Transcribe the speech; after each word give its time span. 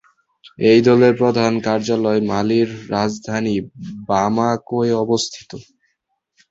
এই 0.63 0.79
দলের 0.87 1.13
প্রধান 1.21 1.53
কার্যালয় 1.65 2.21
মালির 2.31 2.69
রাজধানী 2.91 3.55
বামাকোয় 4.09 4.93
অবস্থিত। 5.03 5.51